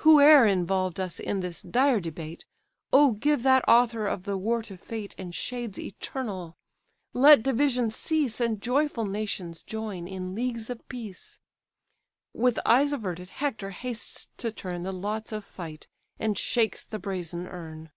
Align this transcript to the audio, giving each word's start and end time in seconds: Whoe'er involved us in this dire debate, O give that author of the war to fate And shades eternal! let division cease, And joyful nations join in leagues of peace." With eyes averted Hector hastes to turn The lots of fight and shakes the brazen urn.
Whoe'er 0.00 0.44
involved 0.46 1.00
us 1.00 1.18
in 1.18 1.40
this 1.40 1.62
dire 1.62 2.00
debate, 2.00 2.44
O 2.92 3.12
give 3.12 3.42
that 3.44 3.66
author 3.66 4.06
of 4.06 4.24
the 4.24 4.36
war 4.36 4.60
to 4.60 4.76
fate 4.76 5.14
And 5.16 5.34
shades 5.34 5.78
eternal! 5.78 6.58
let 7.14 7.42
division 7.42 7.90
cease, 7.90 8.42
And 8.42 8.60
joyful 8.60 9.06
nations 9.06 9.62
join 9.62 10.06
in 10.06 10.34
leagues 10.34 10.68
of 10.68 10.86
peace." 10.90 11.38
With 12.34 12.58
eyes 12.66 12.92
averted 12.92 13.30
Hector 13.30 13.70
hastes 13.70 14.28
to 14.36 14.52
turn 14.52 14.82
The 14.82 14.92
lots 14.92 15.32
of 15.32 15.46
fight 15.46 15.88
and 16.18 16.36
shakes 16.36 16.84
the 16.84 16.98
brazen 16.98 17.46
urn. 17.46 17.90